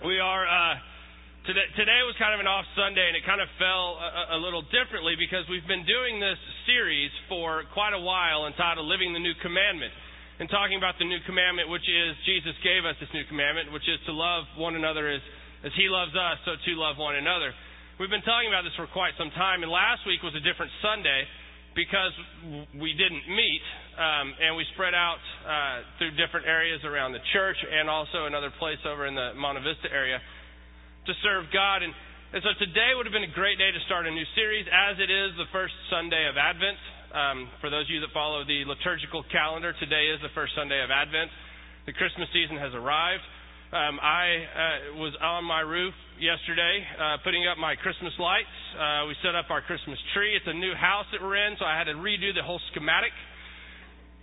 [0.00, 0.80] We are, uh,
[1.44, 4.38] today, today was kind of an off Sunday, and it kind of fell a, a
[4.40, 9.20] little differently because we've been doing this series for quite a while entitled Living the
[9.20, 9.92] New Commandment.
[10.40, 13.84] And talking about the new commandment, which is Jesus gave us this new commandment, which
[13.92, 15.20] is to love one another as,
[15.68, 17.52] as He loves us, so to love one another.
[18.00, 20.72] We've been talking about this for quite some time, and last week was a different
[20.80, 21.28] Sunday
[21.80, 22.12] because
[22.76, 23.64] we didn't meet
[23.96, 25.16] um, and we spread out
[25.48, 29.64] uh, through different areas around the church and also another place over in the Monte
[29.64, 30.20] Vista area
[31.08, 31.80] to serve God.
[31.80, 31.96] And,
[32.36, 35.00] and so today would have been a great day to start a new series, as
[35.00, 36.76] it is the first Sunday of Advent.
[37.16, 40.84] Um, for those of you that follow the liturgical calendar, today is the first Sunday
[40.84, 41.32] of Advent.
[41.88, 43.24] The Christmas season has arrived.
[43.70, 48.50] Um, I uh, was on my roof yesterday uh, putting up my Christmas lights.
[48.74, 50.34] Uh, we set up our Christmas tree.
[50.34, 53.14] It's a new house that we're in, so I had to redo the whole schematic.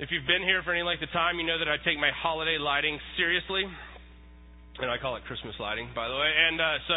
[0.04, 2.12] If you've been here for any length of time, you know that I take my
[2.12, 3.64] holiday lighting seriously.
[4.84, 6.28] And I call it Christmas lighting, by the way.
[6.28, 6.96] And uh, so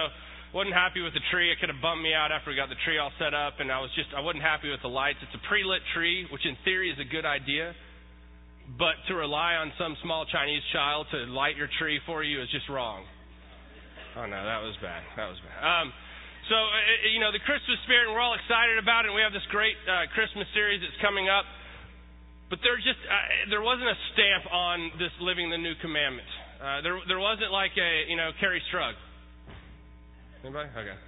[0.51, 1.54] wasn't happy with the tree.
[1.54, 3.71] It could have bummed me out after we got the tree all set up, and
[3.71, 5.23] I was just I wasn't happy with the lights.
[5.23, 7.78] It's a pre-lit tree, which in theory is a good idea.
[8.79, 12.49] But to rely on some small Chinese child to light your tree for you is
[12.51, 13.04] just wrong.
[14.16, 15.02] Oh no, that was bad.
[15.16, 15.59] That was bad.
[15.62, 15.93] Um,
[16.51, 19.15] so uh, uh, you know the Christmas spirit, and we're all excited about it.
[19.15, 21.46] And we have this great uh, Christmas series that's coming up.
[22.51, 26.27] But there just uh, there wasn't a stamp on this living the new commandment.
[26.59, 28.99] Uh, there there wasn't like a you know Kerri Strug.
[30.43, 30.68] Anybody?
[30.74, 30.99] Okay.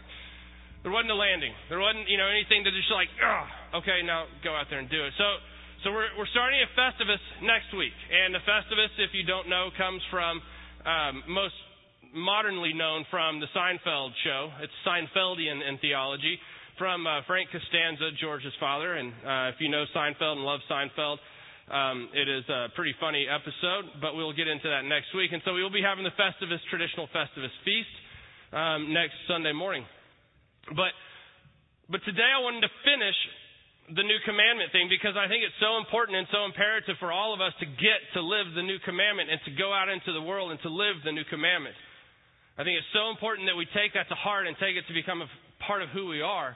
[0.86, 1.54] There wasn't a landing.
[1.66, 4.86] There wasn't you know anything that just like oh okay now go out there and
[4.86, 5.10] do it.
[5.18, 5.26] So
[5.84, 7.94] so we're, we're starting a Festivus next week.
[8.10, 10.38] And the Festivus, if you don't know, comes from
[10.86, 11.58] um, most
[12.14, 14.50] modernly known from the Seinfeld show.
[14.62, 16.38] It's Seinfeldian in theology
[16.78, 18.94] from uh, Frank Costanza, George's father.
[18.94, 21.18] And uh, if you know Seinfeld and love Seinfeld,
[21.70, 25.32] um, it is a pretty funny episode, but we'll get into that next week.
[25.32, 27.94] And so we will be having the Festivus, traditional Festivus feast
[28.52, 29.86] um, next Sunday morning.
[30.76, 30.94] But
[31.90, 33.18] but today I wanted to finish
[33.90, 37.34] the new commandment thing because I think it's so important and so imperative for all
[37.34, 40.22] of us to get to live the new commandment and to go out into the
[40.22, 41.74] world and to live the new commandment.
[42.54, 44.94] I think it's so important that we take that to heart and take it to
[44.94, 45.28] become a
[45.66, 46.54] part of who we are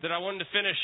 [0.00, 0.78] that I wanted to finish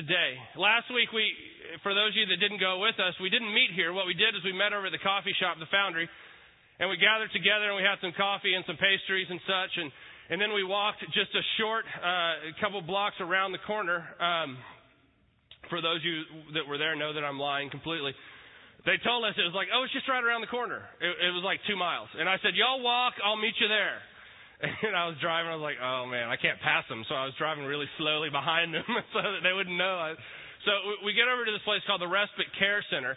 [0.00, 0.40] today.
[0.56, 1.34] Last week, we,
[1.82, 3.92] for those of you that didn't go with us, we didn't meet here.
[3.92, 6.08] What we did is we met over at the coffee shop, the Foundry,
[6.80, 9.72] and we gathered together and we had some coffee and some pastries and such.
[9.76, 9.92] And,
[10.32, 14.00] and then we walked just a short uh, couple blocks around the corner.
[14.16, 14.56] Um,
[15.70, 16.26] for those of you
[16.58, 18.12] that were there know that I'm lying completely.
[18.84, 20.82] They told us it was like, oh, it's just right around the corner.
[21.00, 22.08] It, it was like two miles.
[22.16, 23.98] And I said, y'all walk, I'll meet you there.
[24.84, 27.00] And I was driving, I was like, oh man, I can't pass them.
[27.08, 28.84] So I was driving really slowly behind them
[29.16, 29.96] so that they wouldn't know.
[29.96, 30.12] I,
[30.68, 33.16] so we get over to this place called the Respite Care Center.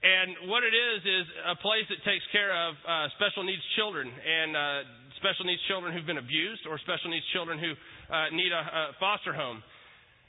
[0.00, 4.06] And what it is, is a place that takes care of uh, special needs children
[4.08, 4.80] and uh,
[5.18, 7.74] special needs children who've been abused or special needs children who
[8.08, 9.60] uh, need a, a foster home.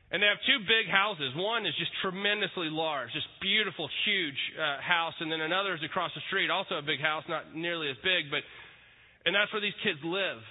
[0.10, 1.38] And they have two big houses.
[1.38, 6.10] One is just tremendously large, just beautiful, huge uh, house, and then another is across
[6.18, 8.42] the street, also a big house, not nearly as big, but
[9.30, 10.42] and that's where these kids live.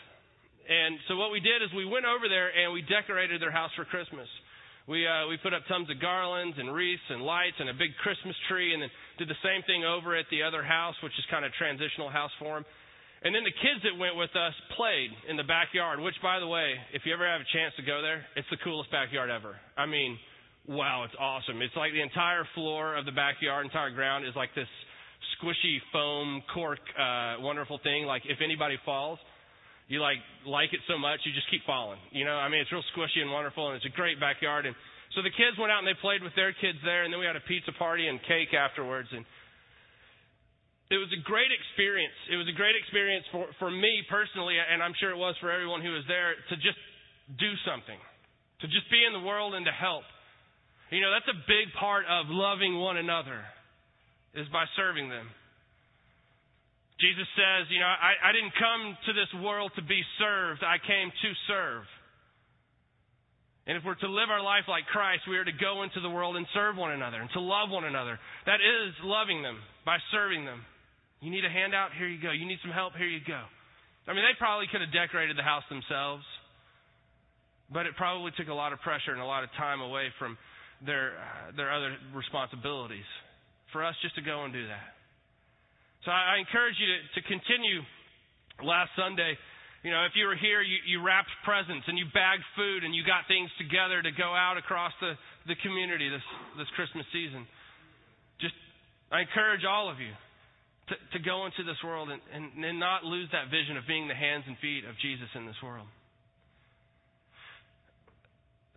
[0.68, 3.72] And so what we did is we went over there and we decorated their house
[3.74, 4.28] for Christmas.
[4.86, 7.92] We uh, we put up tons of garlands and wreaths and lights and a big
[7.98, 11.24] Christmas tree, and then did the same thing over at the other house, which is
[11.34, 12.64] kind of transitional house for them.
[13.22, 16.46] And then the kids that went with us played in the backyard, which, by the
[16.46, 19.58] way, if you ever have a chance to go there, it's the coolest backyard ever.
[19.76, 20.18] I mean,
[20.70, 21.60] wow, it's awesome.
[21.62, 24.70] It's like the entire floor of the backyard, entire ground is like this
[25.34, 28.06] squishy foam cork, uh, wonderful thing.
[28.06, 29.18] Like if anybody falls,
[29.88, 31.98] you like like it so much you just keep falling.
[32.12, 34.66] You know, I mean, it's real squishy and wonderful, and it's a great backyard.
[34.66, 34.76] And
[35.16, 37.26] so the kids went out and they played with their kids there, and then we
[37.26, 39.24] had a pizza party and cake afterwards, and
[40.88, 42.16] it was a great experience.
[42.32, 45.52] It was a great experience for, for me personally, and I'm sure it was for
[45.52, 46.80] everyone who was there, to just
[47.36, 48.00] do something,
[48.64, 50.08] to just be in the world and to help.
[50.88, 53.44] You know, that's a big part of loving one another,
[54.32, 55.28] is by serving them.
[56.96, 60.80] Jesus says, you know, I, I didn't come to this world to be served, I
[60.80, 61.84] came to serve.
[63.68, 66.08] And if we're to live our life like Christ, we are to go into the
[66.08, 68.18] world and serve one another and to love one another.
[68.48, 70.64] That is loving them by serving them.
[71.20, 71.90] You need a handout?
[71.98, 72.30] Here you go.
[72.30, 72.94] You need some help?
[72.94, 73.42] Here you go.
[74.06, 76.24] I mean, they probably could have decorated the house themselves,
[77.68, 80.38] but it probably took a lot of pressure and a lot of time away from
[80.80, 83.04] their, uh, their other responsibilities
[83.74, 84.96] for us just to go and do that.
[86.06, 87.82] So I, I encourage you to, to continue
[88.62, 89.36] last Sunday.
[89.82, 92.94] You know, if you were here, you, you wrapped presents and you bagged food and
[92.94, 95.18] you got things together to go out across the,
[95.50, 96.24] the community this,
[96.56, 97.44] this Christmas season.
[98.40, 98.54] Just,
[99.12, 100.14] I encourage all of you
[100.88, 104.08] to, to go into this world and, and, and not lose that vision of being
[104.08, 105.86] the hands and feet of Jesus in this world.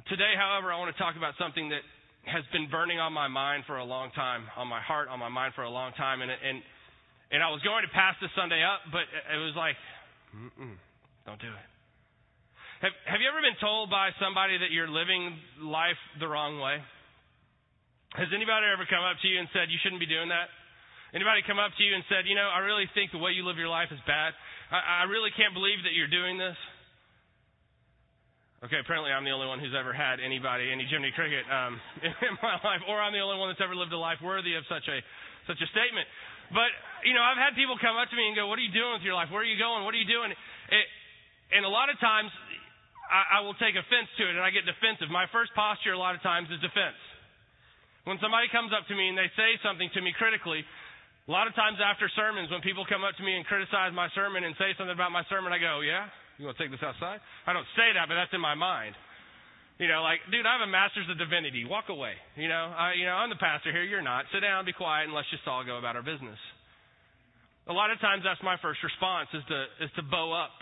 [0.07, 1.83] Today, however, I want to talk about something that
[2.27, 5.29] has been burning on my mind for a long time, on my heart, on my
[5.29, 6.61] mind for a long time, and and
[7.31, 9.79] and I was going to pass this Sunday up, but it was like,
[11.23, 11.67] don't do it.
[12.83, 16.83] Have Have you ever been told by somebody that you're living life the wrong way?
[18.19, 20.51] Has anybody ever come up to you and said you shouldn't be doing that?
[21.11, 23.43] Anybody come up to you and said, you know, I really think the way you
[23.43, 24.31] live your life is bad.
[24.71, 26.55] I, I really can't believe that you're doing this.
[28.61, 32.33] Okay, apparently I'm the only one who's ever had anybody, any Jiminy Cricket um, in
[32.39, 34.85] my life, or I'm the only one that's ever lived a life worthy of such
[34.85, 35.01] a
[35.49, 36.05] such a statement.
[36.53, 36.69] But
[37.01, 39.01] you know, I've had people come up to me and go, "What are you doing
[39.01, 39.33] with your life?
[39.33, 39.81] Where are you going?
[39.81, 40.85] What are you doing?" It,
[41.57, 42.29] and a lot of times,
[43.09, 45.09] I, I will take offense to it, and I get defensive.
[45.09, 47.01] My first posture, a lot of times, is defense.
[48.05, 50.61] When somebody comes up to me and they say something to me critically,
[51.27, 54.09] a lot of times after sermons, when people come up to me and criticize my
[54.17, 56.09] sermon and say something about my sermon, I go, "Yeah."
[56.41, 57.21] You want to take this outside?
[57.45, 58.97] I don't say that, but that's in my mind.
[59.77, 61.65] You know, like, dude, I have a master's of divinity.
[61.65, 62.17] Walk away.
[62.33, 63.85] You know, I, you know, I'm the pastor here.
[63.85, 64.25] You're not.
[64.33, 66.37] Sit down, be quiet, and let's just all go about our business.
[67.69, 70.53] A lot of times, that's my first response is to is to bow up.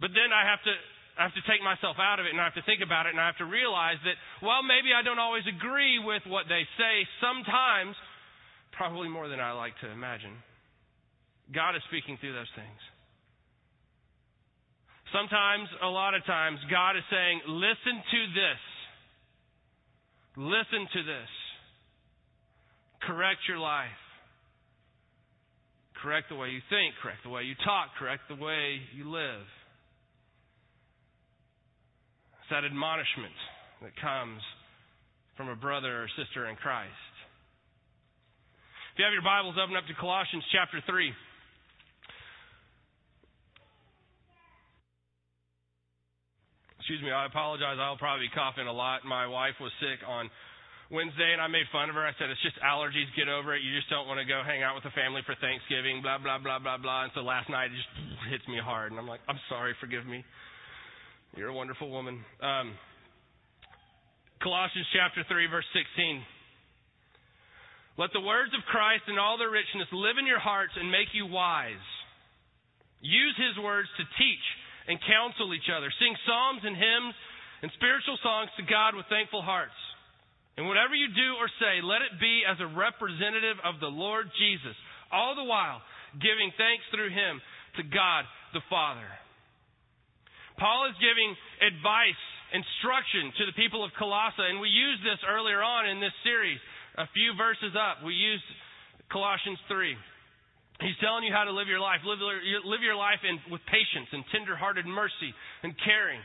[0.00, 0.72] But then I have to
[1.20, 3.12] I have to take myself out of it and I have to think about it
[3.12, 6.64] and I have to realize that, well, maybe I don't always agree with what they
[6.80, 7.92] say sometimes,
[8.72, 10.32] probably more than I like to imagine.
[11.52, 12.80] God is speaking through those things.
[15.12, 18.62] Sometimes, a lot of times, God is saying, listen to this.
[20.40, 21.30] Listen to this.
[23.04, 24.00] Correct your life.
[26.00, 29.44] Correct the way you think, correct the way you talk, correct the way you live.
[32.50, 33.32] That admonishment
[33.80, 34.42] that comes
[35.38, 36.90] from a brother or sister in Christ.
[38.92, 41.14] If you have your Bibles, open up to Colossians chapter 3.
[46.90, 47.78] excuse me, I apologize.
[47.78, 49.06] I'll probably be coughing a lot.
[49.06, 50.26] My wife was sick on
[50.90, 52.02] Wednesday, and I made fun of her.
[52.02, 53.06] I said, It's just allergies.
[53.14, 53.62] Get over it.
[53.62, 56.42] You just don't want to go hang out with the family for Thanksgiving, blah, blah,
[56.42, 57.06] blah, blah, blah.
[57.06, 57.94] And so last night it just
[58.26, 58.90] hits me hard.
[58.90, 59.70] And I'm like, I'm sorry.
[59.78, 60.26] Forgive me.
[61.38, 62.18] You're a wonderful woman.
[62.42, 62.74] Um,
[64.42, 66.26] Colossians chapter 3, verse 16.
[68.02, 71.14] Let the words of Christ and all their richness live in your hearts and make
[71.14, 71.86] you wise.
[72.98, 74.46] Use his words to teach
[74.90, 75.86] and counsel each other.
[76.02, 77.14] Sing psalms and hymns
[77.62, 79.78] and spiritual songs to God with thankful hearts.
[80.58, 84.26] And whatever you do or say, let it be as a representative of the Lord
[84.34, 84.74] Jesus,
[85.14, 85.78] all the while
[86.18, 87.38] giving thanks through him
[87.78, 89.06] to God the Father.
[90.60, 91.32] Paul is giving
[91.64, 92.20] advice,
[92.52, 96.60] instruction to the people of Colossae, and we used this earlier on in this series,
[97.00, 98.04] a few verses up.
[98.04, 98.44] We used
[99.08, 99.96] Colossians 3.
[100.84, 102.04] He's telling you how to live your life.
[102.04, 105.32] Live, live your life in, with patience and tenderhearted mercy
[105.64, 106.20] and caring.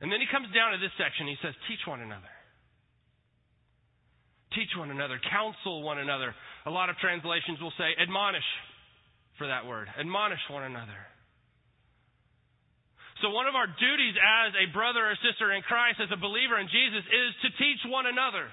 [0.00, 1.28] And then he comes down to this section.
[1.28, 2.32] He says, Teach one another.
[4.56, 5.20] Teach one another.
[5.32, 6.34] Counsel one another.
[6.64, 8.48] A lot of translations will say, Admonish
[9.36, 9.88] for that word.
[9.96, 11.11] Admonish one another.
[13.22, 16.58] So, one of our duties as a brother or sister in Christ, as a believer
[16.58, 18.50] in Jesus, is to teach one another.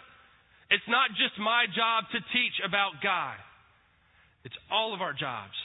[0.70, 3.34] It's not just my job to teach about God.
[4.46, 5.58] It's all of our jobs.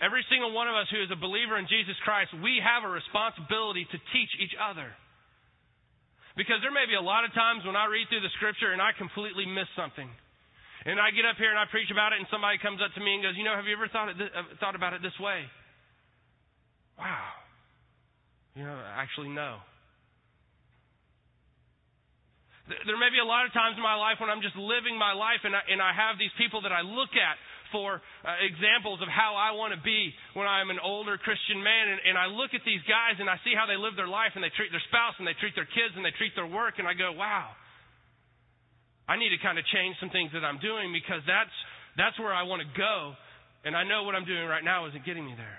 [0.00, 2.90] Every single one of us who is a believer in Jesus Christ, we have a
[2.90, 4.88] responsibility to teach each other.
[6.40, 8.80] Because there may be a lot of times when I read through the scripture and
[8.80, 10.08] I completely miss something.
[10.88, 13.02] And I get up here and I preach about it, and somebody comes up to
[13.04, 15.12] me and goes, You know, have you ever thought, it, uh, thought about it this
[15.20, 15.44] way?
[16.96, 17.39] Wow.
[18.54, 19.62] You know, actually, no.
[22.70, 25.10] There may be a lot of times in my life when I'm just living my
[25.10, 27.34] life and I, and I have these people that I look at
[27.74, 31.94] for uh, examples of how I want to be when I'm an older Christian man.
[31.94, 34.34] And, and I look at these guys and I see how they live their life
[34.38, 36.78] and they treat their spouse and they treat their kids and they treat their work.
[36.78, 37.54] And I go, wow,
[39.10, 41.54] I need to kind of change some things that I'm doing because that's,
[41.98, 43.14] that's where I want to go.
[43.66, 45.58] And I know what I'm doing right now isn't getting me there.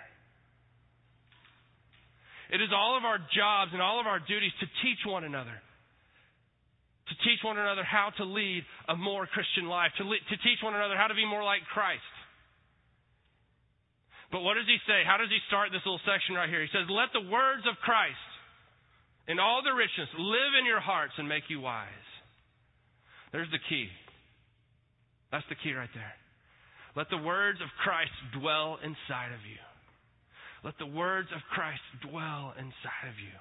[2.51, 5.55] It is all of our jobs and all of our duties to teach one another
[7.11, 10.71] to teach one another how to lead a more Christian life, to, to teach one
[10.71, 12.07] another how to be more like Christ.
[14.31, 15.03] But what does he say?
[15.03, 16.63] How does he start this little section right here?
[16.63, 18.31] He says, Let the words of Christ
[19.27, 22.07] in all their richness live in your hearts and make you wise.
[23.35, 23.91] There's the key.
[25.35, 26.15] That's the key right there.
[26.95, 29.59] Let the words of Christ dwell inside of you.
[30.63, 33.37] Let the words of Christ dwell inside of you.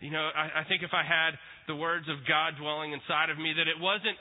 [0.00, 1.36] You know, I, I think if I had
[1.68, 4.16] the words of God dwelling inside of me, that it wasn't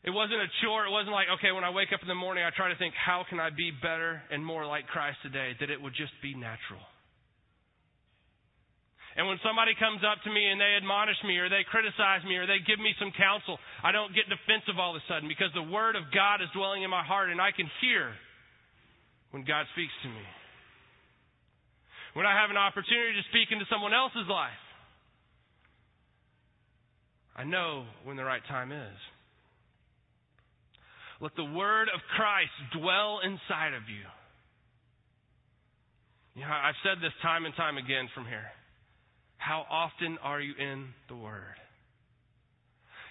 [0.00, 0.88] it wasn't a chore.
[0.88, 2.96] It wasn't like, okay, when I wake up in the morning, I try to think,
[2.96, 5.52] how can I be better and more like Christ today?
[5.60, 6.80] That it would just be natural.
[9.12, 12.40] And when somebody comes up to me and they admonish me or they criticize me
[12.40, 15.52] or they give me some counsel, I don't get defensive all of a sudden because
[15.52, 18.16] the Word of God is dwelling in my heart and I can hear
[19.30, 20.26] when God speaks to me.
[22.14, 24.64] When I have an opportunity to speak into someone else's life,
[27.36, 28.98] I know when the right time is.
[31.20, 34.04] Let the word of Christ dwell inside of you.
[36.34, 38.48] You know, I've said this time and time again from here.
[39.36, 41.56] How often are you in the Word?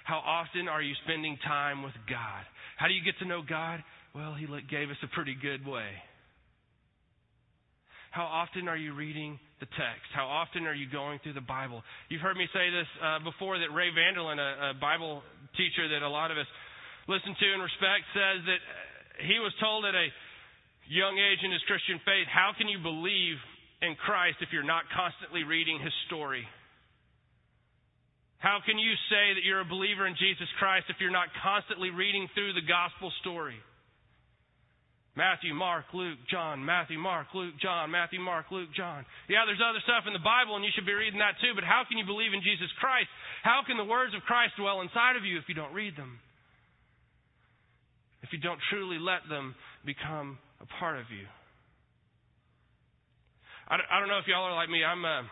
[0.06, 2.46] How often are you spending time with God?
[2.78, 3.84] How do you get to know God?
[4.16, 5.90] Well, He gave us a pretty good way.
[8.10, 10.10] How often are you reading the text?
[10.18, 11.86] How often are you going through the Bible?
[12.10, 15.22] You've heard me say this uh, before that Ray Vander Laan, a, a Bible
[15.54, 16.50] teacher that a lot of us
[17.06, 18.62] listen to and respect, says that
[19.30, 20.10] he was told at a
[20.90, 23.38] young age in his Christian faith, How can you believe
[23.86, 26.50] in Christ if you're not constantly reading his story?
[28.42, 31.92] How can you say that you're a believer in Jesus Christ if you're not constantly
[31.92, 33.60] reading through the gospel story?
[35.18, 39.06] Matthew, Mark, Luke, John, Matthew, Mark, Luke, John, Matthew, Mark, Luke, John.
[39.28, 41.68] Yeah, there's other stuff in the Bible and you should be reading that too, but
[41.68, 43.10] how can you believe in Jesus Christ?
[43.44, 46.20] How can the words of Christ dwell inside of you if you don't read them?
[48.24, 51.26] if you don't truly let them become a part of you.
[53.70, 54.84] I, I don't know if y'all are like me.
[54.84, 55.24] I'm uh,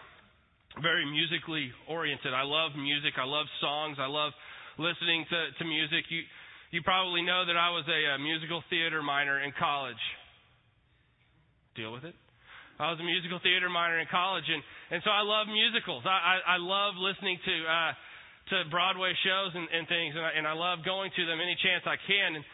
[0.81, 2.33] very musically oriented.
[2.33, 3.13] I love music.
[3.19, 3.97] I love songs.
[3.99, 4.31] I love
[4.79, 6.05] listening to, to music.
[6.09, 6.21] You,
[6.71, 10.01] you probably know that I was a, a musical theater minor in college.
[11.75, 12.15] Deal with it.
[12.77, 14.61] I was a musical theater minor in college, and,
[14.93, 16.05] and so I love musicals.
[16.05, 17.91] I, I, I love listening to uh,
[18.47, 21.57] to Broadway shows and, and things, and I, and I love going to them any
[21.59, 22.37] chance I can.
[22.37, 22.45] And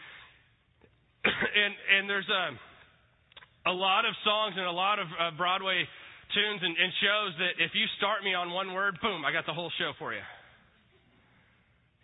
[1.28, 5.84] and and there's a a lot of songs and a lot of uh, Broadway
[6.32, 9.46] tunes and, and shows that if you start me on one word, boom, I got
[9.46, 10.24] the whole show for you.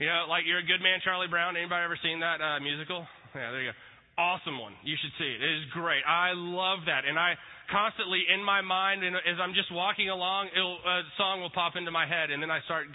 [0.00, 1.60] You know, like you're a good man, Charlie Brown.
[1.60, 3.04] Anybody ever seen that uh, musical?
[3.36, 3.76] Yeah, there you go.
[4.16, 4.72] Awesome one.
[4.80, 5.44] You should see it.
[5.44, 6.00] It is great.
[6.08, 7.36] I love that, and I
[7.68, 11.76] constantly in my mind, and as I'm just walking along, it'll, a song will pop
[11.76, 12.88] into my head, and then I start.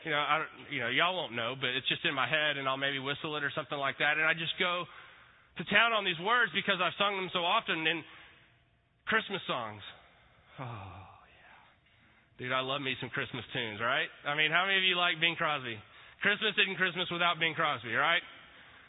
[0.00, 2.64] You know, I, you know, y'all won't know, but it's just in my head, and
[2.64, 4.88] I'll maybe whistle it or something like that, and I just go
[5.60, 8.00] to town on these words because I've sung them so often in
[9.04, 9.84] Christmas songs.
[10.56, 12.40] Oh, yeah.
[12.40, 14.08] Dude, I love me some Christmas tunes, right?
[14.24, 15.76] I mean, how many of you like Bing Crosby?
[16.20, 18.22] Christmas isn't Christmas without Bing Crosby, right?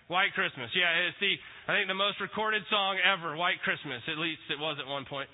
[0.08, 0.72] White Christmas.
[0.72, 1.36] Yeah, it's the,
[1.68, 4.00] I think the most recorded song ever, White Christmas.
[4.08, 5.28] At least it was at one point.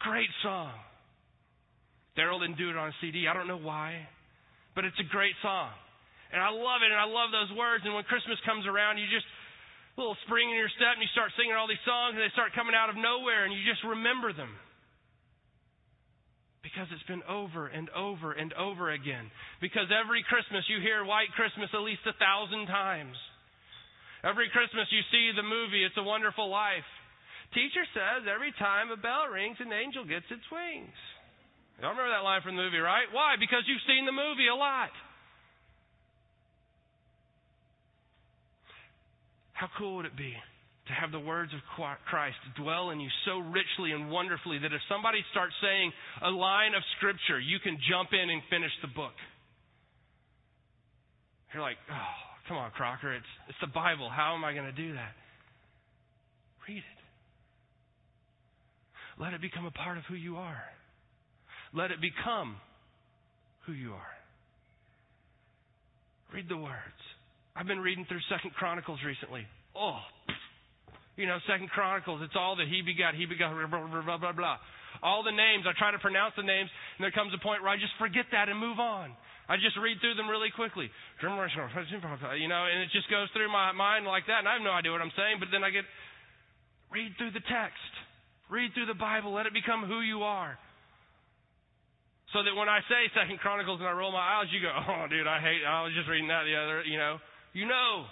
[0.00, 0.72] Great song.
[2.16, 3.28] Daryl didn't do it on a CD.
[3.28, 4.08] I don't know why,
[4.72, 5.68] but it's a great song.
[6.32, 7.84] And I love it, and I love those words.
[7.84, 9.28] And when Christmas comes around, you just,
[10.00, 12.52] little spring in your step and you start singing all these songs and they start
[12.52, 14.52] coming out of nowhere and you just remember them.
[16.66, 19.30] Because it's been over and over and over again.
[19.62, 23.14] Because every Christmas you hear White Christmas at least a thousand times.
[24.26, 26.90] Every Christmas you see the movie It's a Wonderful Life.
[27.54, 30.98] Teacher says every time a bell rings, an angel gets its wings.
[31.78, 33.06] Y'all remember that line from the movie, right?
[33.14, 33.38] Why?
[33.38, 34.90] Because you've seen the movie a lot.
[39.54, 40.34] How cool would it be
[40.86, 41.60] to have the words of
[42.06, 46.74] Christ dwell in you so richly and wonderfully that if somebody starts saying a line
[46.74, 49.14] of Scripture, you can jump in and finish the book?
[51.52, 52.14] You're like, oh,
[52.48, 53.14] come on, Crocker.
[53.14, 54.10] It's, it's the Bible.
[54.10, 55.12] How am I going to do that?
[56.68, 57.00] Read it.
[59.18, 60.62] Let it become a part of who you are.
[61.74, 62.56] Let it become
[63.66, 64.14] who you are.
[66.32, 67.00] Read the words.
[67.56, 69.46] I've been reading through Second Chronicles recently.
[69.74, 69.98] Oh,
[71.16, 72.20] you know, Second Chronicles.
[72.22, 74.56] It's all that he begot, he begot, blah blah blah blah blah.
[75.02, 75.64] All the names.
[75.68, 78.24] I try to pronounce the names, and there comes a point where I just forget
[78.32, 79.12] that and move on.
[79.48, 80.90] I just read through them really quickly.
[81.22, 84.74] You know, and it just goes through my mind like that, and I have no
[84.74, 85.38] idea what I'm saying.
[85.38, 85.84] But then I get
[86.90, 87.92] read through the text,
[88.50, 90.58] read through the Bible, let it become who you are.
[92.34, 95.06] So that when I say Second Chronicles and I roll my eyes, you go, "Oh,
[95.06, 95.62] dude, I hate.
[95.62, 97.18] I was just reading that the other." You know.
[97.54, 98.06] You know.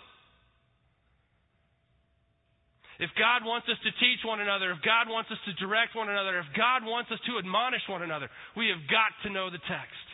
[3.00, 6.08] If God wants us to teach one another, if God wants us to direct one
[6.08, 9.62] another, if God wants us to admonish one another, we have got to know the
[9.66, 10.06] text.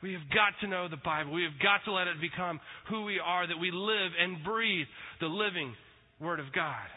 [0.00, 1.36] We have got to know the Bible.
[1.36, 4.88] We have got to let it become who we are, that we live and breathe
[5.20, 5.76] the living
[6.20, 6.88] Word of God.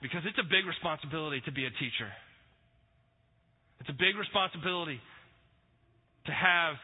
[0.00, 2.10] Because it's a big responsibility to be a teacher.
[3.82, 5.02] It's a big responsibility
[6.26, 6.78] to have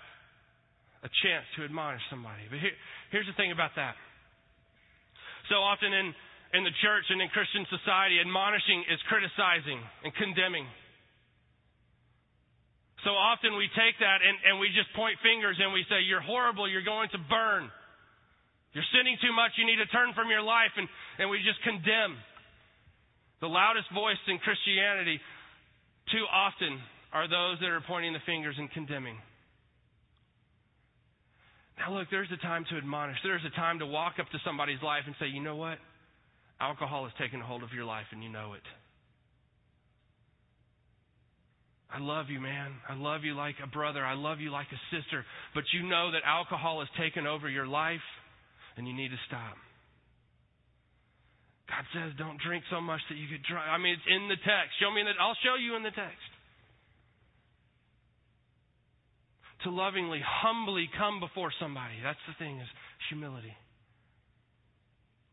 [1.03, 2.43] a chance to admonish somebody.
[2.51, 2.75] But here,
[3.11, 3.95] here's the thing about that.
[5.49, 6.13] So often in,
[6.55, 10.69] in the church and in Christian society, admonishing is criticizing and condemning.
[13.07, 16.25] So often we take that and, and we just point fingers and we say, You're
[16.25, 17.71] horrible, you're going to burn.
[18.77, 20.87] You're sinning too much, you need to turn from your life, and,
[21.19, 22.21] and we just condemn.
[23.41, 25.19] The loudest voice in Christianity
[26.13, 26.77] too often
[27.13, 29.17] are those that are pointing the fingers and condemning.
[31.79, 33.17] Now, look, there's a time to admonish.
[33.23, 35.79] There's a time to walk up to somebody's life and say, you know what?
[36.61, 38.67] Alcohol has taken hold of your life and you know it.
[41.89, 42.75] I love you, man.
[42.89, 44.05] I love you like a brother.
[44.05, 45.25] I love you like a sister.
[45.55, 48.05] But you know that alcohol has taken over your life
[48.77, 49.57] and you need to stop.
[51.69, 53.69] God says, don't drink so much that you get drunk.
[53.69, 54.77] I mean, it's in the text.
[54.81, 55.17] Show me that.
[55.21, 56.29] I'll show you in the text.
[59.65, 61.99] To lovingly, humbly come before somebody.
[62.03, 62.69] That's the thing, is
[63.11, 63.55] humility.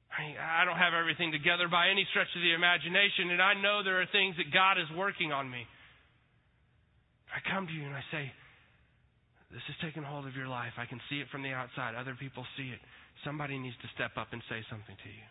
[0.09, 3.83] I, I don't have everything together by any stretch of the imagination, and I know
[3.83, 5.67] there are things that God is working on me.
[7.29, 8.31] I come to you and I say,
[9.51, 10.73] This is taking hold of your life.
[10.79, 11.93] I can see it from the outside.
[11.93, 12.79] Other people see it.
[13.27, 15.25] Somebody needs to step up and say something to you.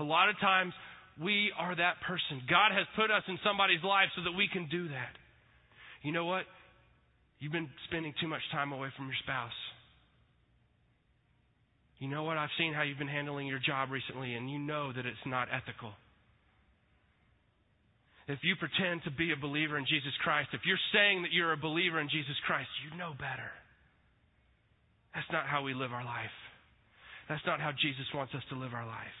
[0.00, 0.72] A lot of times,
[1.20, 2.40] we are that person.
[2.48, 5.12] God has put us in somebody's life so that we can do that.
[6.00, 6.48] You know what?
[7.40, 9.56] You've been spending too much time away from your spouse.
[11.98, 12.36] You know what?
[12.36, 15.48] I've seen how you've been handling your job recently, and you know that it's not
[15.52, 15.92] ethical.
[18.28, 21.52] If you pretend to be a believer in Jesus Christ, if you're saying that you're
[21.52, 23.50] a believer in Jesus Christ, you know better.
[25.14, 26.32] That's not how we live our life.
[27.28, 29.18] That's not how Jesus wants us to live our life.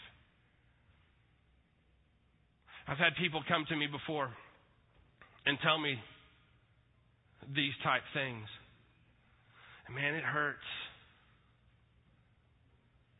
[2.86, 4.30] I've had people come to me before
[5.46, 5.96] and tell me
[7.54, 8.46] these type things.
[9.86, 10.68] And man, it hurts.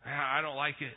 [0.07, 0.97] I don't like it.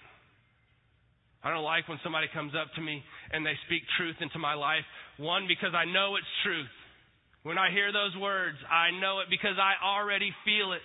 [1.44, 4.56] I don't like when somebody comes up to me and they speak truth into my
[4.56, 4.88] life.
[5.20, 6.72] One, because I know it's truth.
[7.44, 10.82] When I hear those words, I know it because I already feel it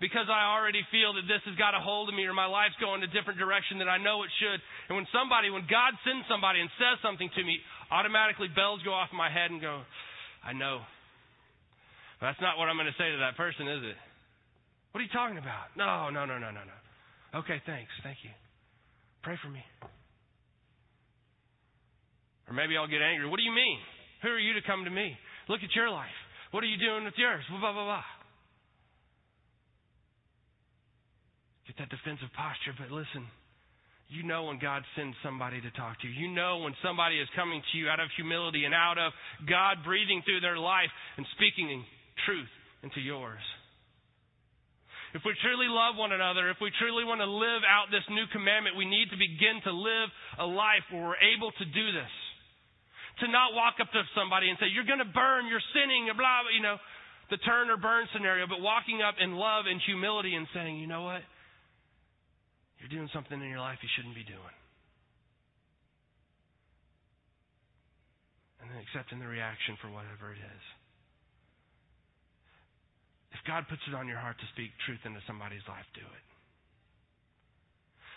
[0.00, 2.78] because I already feel that this has got a hold of me or my life's
[2.78, 4.62] going a different direction than I know it should.
[4.86, 7.58] And when somebody, when God sends somebody and says something to me,
[7.90, 9.82] automatically bells go off in my head and go,
[10.46, 10.86] I know.
[12.18, 13.98] But that's not what I'm going to say to that person, is it?
[14.92, 15.70] What are you talking about?
[15.78, 16.76] No, no, no, no, no, no.
[17.40, 17.92] Okay, thanks.
[18.02, 18.34] Thank you.
[19.22, 19.62] Pray for me.
[22.48, 23.28] Or maybe I'll get angry.
[23.28, 23.78] What do you mean?
[24.22, 25.14] Who are you to come to me?
[25.48, 26.16] Look at your life.
[26.50, 27.44] What are you doing with yours?
[27.50, 28.08] Blah, blah, blah, blah.
[31.68, 32.72] get that defensive posture.
[32.80, 33.28] But listen,
[34.08, 36.16] you know when God sends somebody to talk to you.
[36.16, 39.12] You know when somebody is coming to you out of humility and out of
[39.44, 40.88] God breathing through their life
[41.20, 41.84] and speaking
[42.24, 42.50] truth
[42.82, 43.42] into yours.
[45.16, 48.28] If we truly love one another, if we truly want to live out this new
[48.28, 52.14] commandment, we need to begin to live a life where we're able to do this.
[53.24, 56.44] To not walk up to somebody and say, You're going to burn, you're sinning, blah,
[56.44, 56.76] blah, you know,
[57.32, 60.86] the turn or burn scenario, but walking up in love and humility and saying, You
[60.86, 61.24] know what?
[62.78, 64.56] You're doing something in your life you shouldn't be doing.
[68.62, 70.62] And then accepting the reaction for whatever it is.
[73.32, 76.26] If God puts it on your heart to speak truth into somebody's life, do it.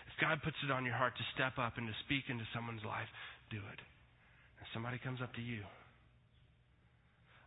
[0.07, 2.83] If God puts it on your heart to step up and to speak into someone's
[2.83, 3.07] life,
[3.51, 3.79] do it.
[4.63, 5.63] If somebody comes up to you,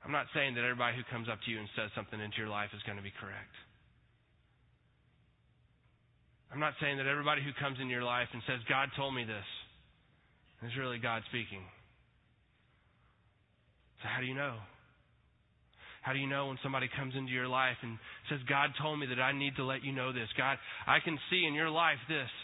[0.05, 2.53] I'm not saying that everybody who comes up to you and says something into your
[2.53, 3.57] life is going to be correct.
[6.53, 9.25] I'm not saying that everybody who comes in your life and says, God told me
[9.25, 9.49] this,
[10.63, 11.65] is really God speaking.
[14.01, 14.57] So, how do you know?
[16.05, 17.97] How do you know when somebody comes into your life and
[18.29, 20.29] says, God told me that I need to let you know this?
[20.37, 22.29] God, I can see in your life this.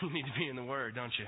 [0.00, 1.26] You need to be in the Word, don't you?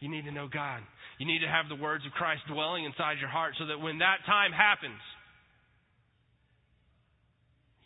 [0.00, 0.80] You need to know God.
[1.20, 3.98] You need to have the words of Christ dwelling inside your heart so that when
[3.98, 4.98] that time happens,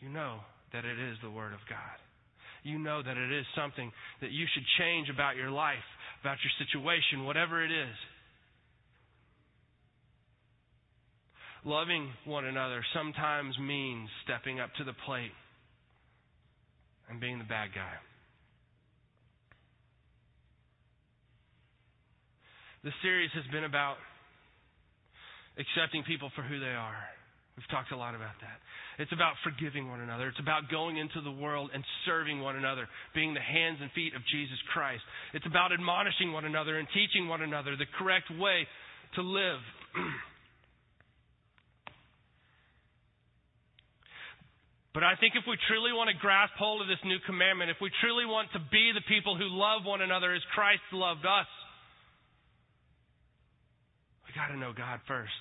[0.00, 0.38] you know
[0.72, 1.98] that it is the Word of God.
[2.62, 5.84] You know that it is something that you should change about your life,
[6.22, 7.96] about your situation, whatever it is.
[11.66, 15.34] Loving one another sometimes means stepping up to the plate
[17.10, 17.90] and being the bad guy.
[22.84, 23.96] This series has been about
[25.58, 27.02] accepting people for who they are.
[27.58, 29.02] We've talked a lot about that.
[29.02, 30.28] It's about forgiving one another.
[30.28, 34.14] It's about going into the world and serving one another, being the hands and feet
[34.14, 35.02] of Jesus Christ.
[35.34, 38.68] It's about admonishing one another and teaching one another the correct way
[39.16, 39.58] to live.
[44.96, 47.76] But I think if we truly want to grasp hold of this new commandment, if
[47.84, 51.44] we truly want to be the people who love one another as Christ loved us,
[54.24, 55.36] we got to know God first.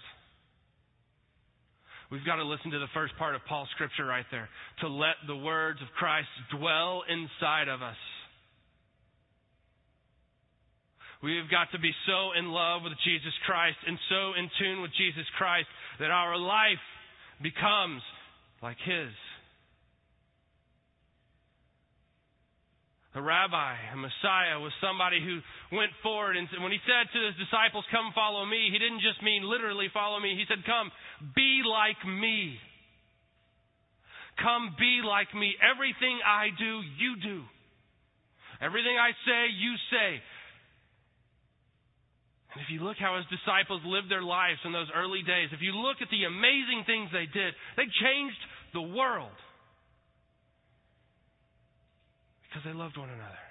[2.12, 4.52] We've got to listen to the first part of Paul's scripture right there.
[4.84, 8.02] To let the words of Christ dwell inside of us.
[11.24, 14.92] We've got to be so in love with Jesus Christ and so in tune with
[15.00, 15.72] Jesus Christ
[16.04, 16.84] that our life
[17.40, 18.04] becomes
[18.60, 19.16] like His.
[23.16, 25.40] A rabbi, a Messiah, was somebody who
[25.72, 29.24] went forward and when he said to his disciples, Come follow me, he didn't just
[29.24, 30.36] mean literally follow me.
[30.36, 30.92] He said, Come,
[31.32, 32.60] be like me.
[34.44, 35.56] Come be like me.
[35.64, 37.40] Everything I do, you do.
[38.60, 40.20] Everything I say, you say.
[42.52, 45.64] And if you look how his disciples lived their lives in those early days, if
[45.64, 48.42] you look at the amazing things they did, they changed
[48.76, 49.36] the world.
[52.56, 53.44] Because they loved one another.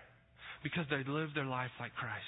[0.65, 2.25] Because they lived their life like Christ.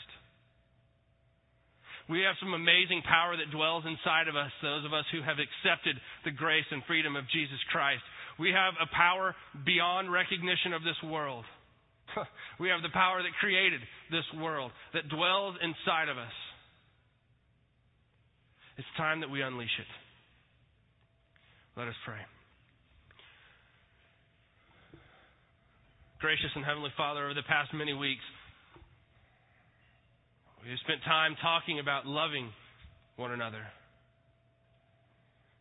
[2.04, 5.40] We have some amazing power that dwells inside of us, those of us who have
[5.40, 5.96] accepted
[6.28, 8.04] the grace and freedom of Jesus Christ.
[8.38, 9.34] We have a power
[9.64, 11.48] beyond recognition of this world.
[12.60, 13.80] we have the power that created
[14.12, 16.36] this world, that dwells inside of us.
[18.76, 19.90] It's time that we unleash it.
[21.80, 22.20] Let us pray.
[26.18, 28.24] Gracious and Heavenly Father, over the past many weeks,
[30.64, 32.48] we've spent time talking about loving
[33.20, 33.60] one another.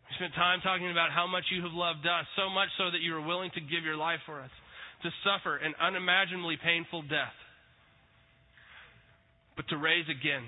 [0.07, 3.03] We spent time talking about how much you have loved us, so much so that
[3.03, 4.53] you are willing to give your life for us,
[5.03, 7.35] to suffer an unimaginably painful death,
[9.59, 10.47] but to raise again,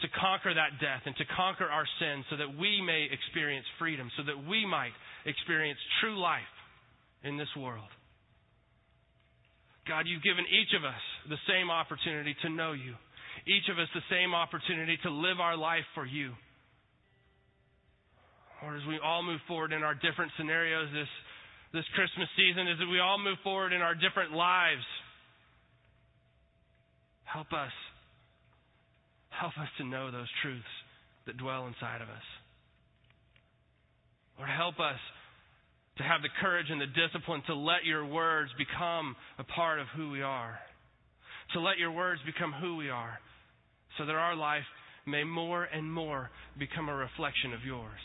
[0.00, 4.08] to conquer that death and to conquer our sins so that we may experience freedom,
[4.16, 4.96] so that we might
[5.28, 6.48] experience true life
[7.24, 7.92] in this world.
[9.88, 12.94] God, you've given each of us the same opportunity to know you,
[13.46, 16.32] each of us the same opportunity to live our life for you.
[18.64, 21.08] Or as we all move forward in our different scenarios this,
[21.72, 24.82] this Christmas season, as we all move forward in our different lives,
[27.24, 27.72] help us.
[29.30, 30.74] Help us to know those truths
[31.26, 32.26] that dwell inside of us.
[34.38, 34.98] Lord, help us
[35.98, 39.86] to have the courage and the discipline to let your words become a part of
[39.96, 40.58] who we are.
[41.54, 43.18] To let your words become who we are,
[43.96, 44.66] so that our life
[45.06, 48.02] may more and more become a reflection of yours.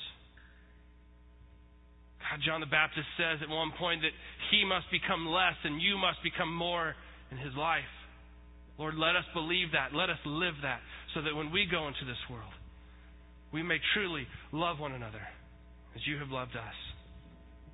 [2.21, 4.15] God, John the Baptist says at one point that
[4.51, 6.95] he must become less and you must become more
[7.32, 7.89] in his life.
[8.77, 9.93] Lord, let us believe that.
[9.93, 10.80] Let us live that
[11.13, 12.54] so that when we go into this world,
[13.51, 15.21] we may truly love one another
[15.95, 16.77] as you have loved us.